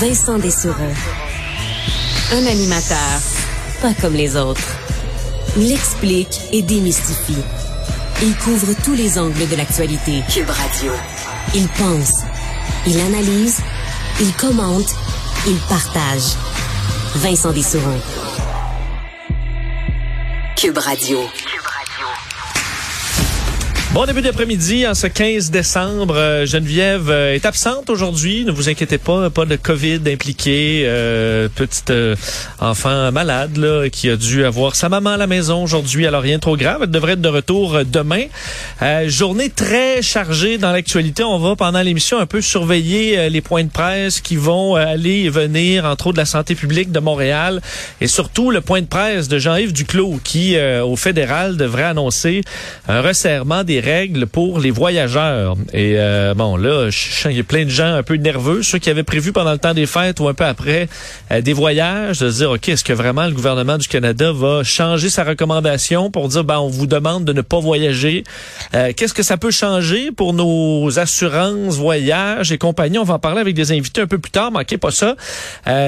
[0.00, 0.92] Vincent Dessureau.
[2.32, 3.20] Un animateur
[3.82, 4.76] pas comme les autres.
[5.56, 7.42] Il explique et démystifie.
[8.22, 10.22] Il couvre tous les angles de l'actualité.
[10.32, 10.92] Cube Radio.
[11.54, 12.22] Il pense,
[12.86, 13.60] il analyse,
[14.20, 14.94] il commente,
[15.48, 16.36] il partage.
[17.16, 17.98] Vincent Dessureau.
[20.56, 21.18] Cube Radio.
[23.98, 26.14] Bon début d'après-midi en ce 15 décembre.
[26.16, 28.44] Euh, Geneviève euh, est absente aujourd'hui.
[28.44, 30.84] Ne vous inquiétez pas, pas de COVID impliqué.
[30.86, 32.14] Euh, petite euh,
[32.60, 36.06] enfant malade là, qui a dû avoir sa maman à la maison aujourd'hui.
[36.06, 36.82] Alors rien de trop grave.
[36.84, 38.26] Elle devrait être de retour demain.
[39.06, 41.24] journée très chargée dans l'actualité.
[41.24, 45.28] On va pendant l'émission un peu surveiller les points de presse qui vont aller et
[45.28, 47.60] venir, entre autres de la santé publique de Montréal
[48.00, 52.42] et surtout le point de presse de Jean-Yves Duclos qui, au fédéral, devrait annoncer
[52.86, 55.56] un resserrement des règles pour les voyageurs.
[55.72, 56.90] Et euh, bon, là,
[57.24, 59.58] il y a plein de gens un peu nerveux, ceux qui avaient prévu pendant le
[59.58, 60.88] temps des fêtes ou un peu après
[61.30, 64.62] euh, des voyages, de se dire, OK, est-ce que vraiment le gouvernement du Canada va
[64.62, 68.24] changer sa recommandation pour dire, ben, on vous demande de ne pas voyager?
[68.74, 72.98] Euh, qu'est-ce que ça peut changer pour nos assurances, voyages et compagnie?
[72.98, 75.16] On va en parler avec des invités un peu plus tard, manquez pas ça.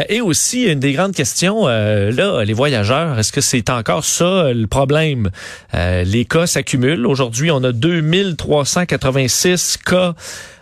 [0.09, 4.67] et aussi, une des grandes questions, là, les voyageurs, est-ce que c'est encore ça le
[4.67, 5.31] problème?
[5.75, 7.07] les cas s'accumulent.
[7.07, 10.15] Aujourd'hui, on a 2386 cas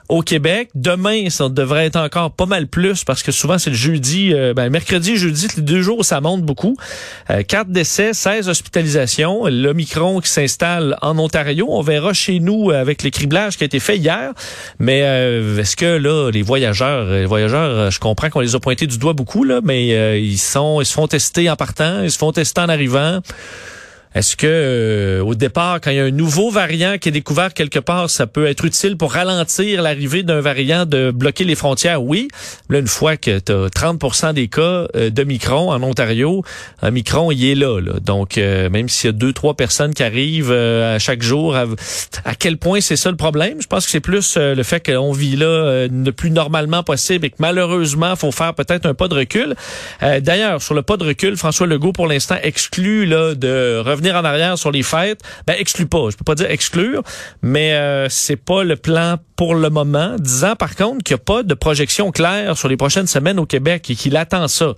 [0.09, 0.71] au Québec.
[0.75, 4.55] Demain, ça devrait être encore pas mal plus parce que souvent c'est le jeudi, euh,
[4.55, 6.77] ben, mercredi, jeudi, les deux jours, ça monte beaucoup.
[7.31, 9.47] Euh, 4 décès, 16 hospitalisations.
[9.47, 11.67] L'Omicron qui s'installe en Ontario.
[11.69, 14.33] On verra chez nous avec les criblages qui a été fait hier.
[14.79, 18.61] Mais euh, est-ce que là, les voyageurs, les voyageurs, euh, je comprends qu'on les a
[18.61, 22.11] pointés du doigt beaucoup, là, mais ils sont, ils se font tester en partant, ils
[22.11, 23.21] se font tester en arrivant.
[24.15, 27.53] Est-ce que euh, au départ, quand il y a un nouveau variant qui est découvert
[27.53, 32.03] quelque part, ça peut être utile pour ralentir l'arrivée d'un variant de bloquer les frontières?
[32.03, 32.29] Oui.
[32.71, 34.61] Là, une fois que tu as 30% des cas
[34.97, 36.43] euh, de Micron en Ontario,
[36.83, 37.81] un Micron, il est là.
[38.01, 41.67] Donc, euh, même s'il y a deux, trois personnes qui arrivent à chaque jour, à,
[42.39, 43.61] quel point c'est ça le problème?
[43.61, 47.31] Je pense que c'est plus le fait qu'on vit là le plus normalement possible et
[47.31, 49.55] que malheureusement, faut faire peut-être un pas de recul.
[50.01, 54.25] D'ailleurs, sur le pas de recul, François Legault, pour l'instant, exclut là, de revenir en
[54.25, 56.11] arrière sur les fêtes, ben exclut pas.
[56.11, 57.03] Je peux pas dire exclure,
[57.43, 60.17] mais euh, c'est pas le plan pour le moment.
[60.19, 63.47] Disant par contre qu'il n'y a pas de projection claire sur les prochaines semaines au
[63.47, 64.75] Québec et qu'il attend ça.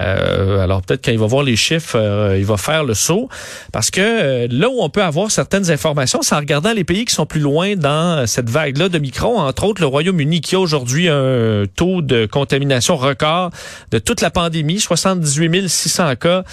[0.00, 3.28] Euh, alors peut-être quand il va voir les chiffres, euh, il va faire le saut.
[3.72, 7.04] Parce que euh, là où on peut avoir certaines informations, c'est en regardant les pays
[7.04, 10.60] qui sont plus loin dans cette vague-là de micro, entre autres le Royaume-Uni qui a
[10.60, 13.50] aujourd'hui un taux de contamination record
[13.90, 16.44] de toute la pandémie, 78 600 cas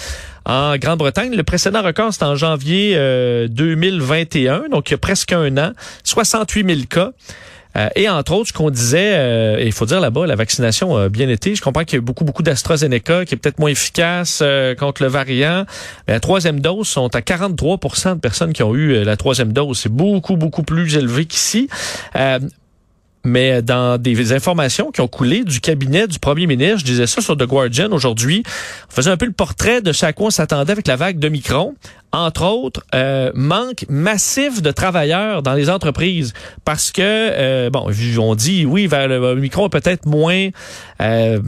[0.50, 1.34] en Grande-Bretagne.
[1.34, 2.94] Le précédent record, c'était en janvier
[3.48, 5.72] 2021, donc il y a presque un an,
[6.04, 7.12] 68 000 cas.
[7.76, 11.08] Euh, et entre autres, ce qu'on disait, euh, il faut dire là-bas, la vaccination a
[11.08, 11.54] bien été.
[11.54, 15.02] Je comprends qu'il y a beaucoup, beaucoup d'AstraZeneca qui est peut-être moins efficace euh, contre
[15.02, 15.64] le variant.
[16.06, 19.78] Mais la troisième dose sont à 43% de personnes qui ont eu la troisième dose.
[19.78, 21.68] C'est beaucoup, beaucoup plus élevé qu'ici
[23.24, 27.20] mais dans des informations qui ont coulé du cabinet du premier ministre, je disais ça
[27.20, 28.42] sur The Guardian aujourd'hui,
[28.90, 31.28] on faisait un peu le portrait de chaque quoi on s'attendait avec la vague de
[31.28, 31.74] Micron.
[32.12, 36.32] Entre autres, euh, manque massif de travailleurs dans les entreprises
[36.64, 40.48] parce que, euh, bon, on dit, oui, vers le Micron peut-être moins...
[41.00, 41.40] Euh,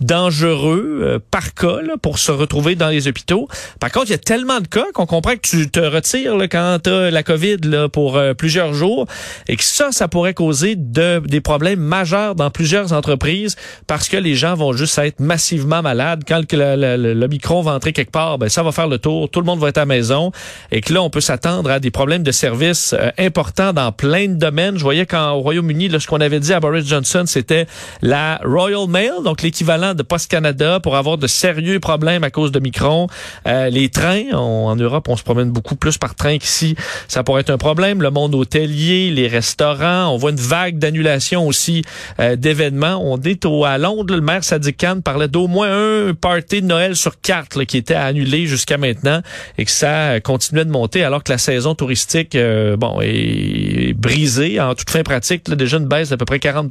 [0.00, 3.48] dangereux euh, par cas pour se retrouver dans les hôpitaux.
[3.78, 6.48] Par contre, il y a tellement de cas qu'on comprend que tu te retires là,
[6.48, 9.06] quand tu as la COVID là, pour euh, plusieurs jours
[9.48, 13.56] et que ça, ça pourrait causer de, des problèmes majeurs dans plusieurs entreprises
[13.86, 16.22] parce que les gens vont juste être massivement malades.
[16.26, 19.46] Quand le, micro va entrer quelque part, ben, ça va faire le tour, tout le
[19.46, 20.32] monde va être à la maison
[20.72, 24.28] et que là, on peut s'attendre à des problèmes de service euh, importants dans plein
[24.28, 24.78] de domaines.
[24.78, 27.66] Je voyais qu'au Royaume-Uni, ce qu'on avait dit à Boris Johnson, c'était
[28.02, 32.52] la Royal Mail, donc l'équivalent de Post Canada pour avoir de sérieux problèmes à cause
[32.52, 33.08] de Micron.
[33.46, 36.76] Euh, les trains, en Europe, on se promène beaucoup plus par train qu'ici.
[37.08, 38.02] Ça pourrait être un problème.
[38.02, 41.82] Le monde hôtelier, les restaurants, on voit une vague d'annulation aussi
[42.18, 43.00] euh, d'événements.
[43.02, 46.66] On dit au, à Londres, le maire Sadiq Khan parlait d'au moins un party de
[46.66, 49.20] Noël sur quatre qui était annulé jusqu'à maintenant
[49.58, 54.60] et que ça continuait de monter alors que la saison touristique euh, bon est brisée
[54.60, 55.48] en toute fin pratique.
[55.48, 56.70] Là, déjà une baisse d'à peu près 40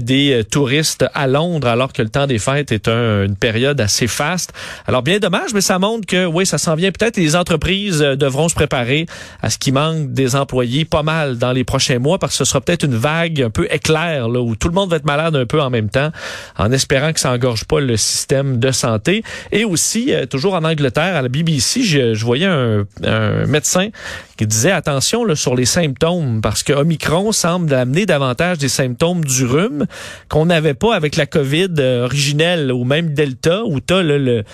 [0.00, 4.52] des touristes à Londres alors que le temps des fêtes est une période assez faste.
[4.86, 7.16] Alors bien dommage, mais ça montre que oui, ça s'en vient peut-être.
[7.16, 9.06] Les entreprises euh, devront se préparer
[9.42, 12.44] à ce qui manque des employés pas mal dans les prochains mois parce que ce
[12.44, 15.36] sera peut-être une vague un peu éclair là, où tout le monde va être malade
[15.36, 16.10] un peu en même temps,
[16.58, 19.22] en espérant que ça engorge pas le système de santé.
[19.52, 23.88] Et aussi, euh, toujours en Angleterre, à la BBC, je, je voyais un, un, médecin
[24.36, 25.99] qui disait attention sur les symptômes
[26.42, 29.86] parce que Omicron semble amener davantage des symptômes du rhume
[30.28, 34.44] qu'on n'avait pas avec la COVID euh, originelle ou même Delta où tu le le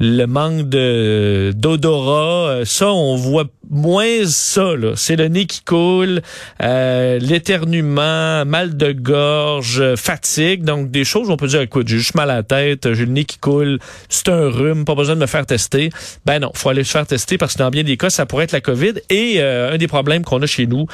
[0.00, 6.22] manque de d'odorat, euh, ça on voit moins ça C'est le nez qui coule,
[6.62, 12.14] euh, l'éternuement, mal de gorge, fatigue, donc des choses on peut dire écoute j'ai juste
[12.14, 13.78] mal à la tête, j'ai le nez qui coule,
[14.08, 15.90] c'est un rhume, pas besoin de me faire tester.
[16.24, 18.44] Ben non, faut aller se faire tester parce que dans bien des cas ça pourrait
[18.44, 18.94] être la COVID.
[19.10, 20.86] Et euh, un des problèmes qu'on a chez nous,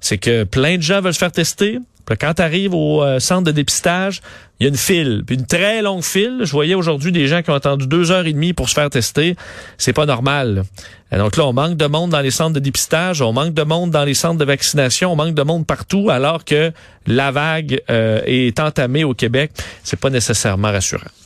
[0.00, 1.78] c'est que plein de gens veulent se faire tester,
[2.14, 4.20] quand tu arrives au euh, centre de dépistage,
[4.58, 6.40] il y a une file, puis une très longue file.
[6.42, 8.90] Je voyais aujourd'hui des gens qui ont attendu deux heures et demie pour se faire
[8.90, 9.36] tester.
[9.76, 10.64] C'est pas normal.
[11.12, 13.90] donc là, on manque de monde dans les centres de dépistage, on manque de monde
[13.90, 16.72] dans les centres de vaccination, on manque de monde partout, alors que
[17.06, 19.52] la vague euh, est entamée au Québec.
[19.84, 21.10] C'est pas nécessairement rassurant.